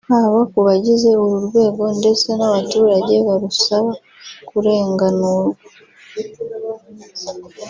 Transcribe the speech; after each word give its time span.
haba 0.09 0.39
ku 0.51 0.59
bagize 0.67 1.09
uru 1.23 1.37
rwego 1.47 1.83
ndetse 1.99 2.27
n’abaturage 2.37 3.15
barusaba 3.27 3.91
kurenganurwa 4.47 5.67